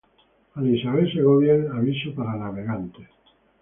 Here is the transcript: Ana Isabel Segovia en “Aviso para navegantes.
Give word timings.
Ana 0.55 0.69
Isabel 0.77 1.11
Segovia 1.13 1.53
en 1.59 1.67
“Aviso 1.77 2.09
para 2.15 2.37
navegantes. 2.43 3.09